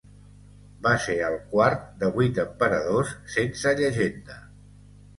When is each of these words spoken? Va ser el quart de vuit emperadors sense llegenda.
Va 0.85 0.93
ser 1.03 1.17
el 1.27 1.35
quart 1.51 1.85
de 2.01 2.11
vuit 2.17 2.41
emperadors 2.47 3.15
sense 3.37 3.79
llegenda. 3.85 4.43